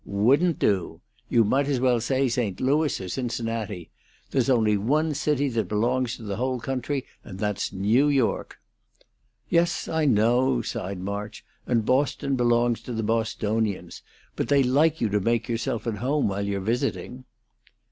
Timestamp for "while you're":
16.29-16.61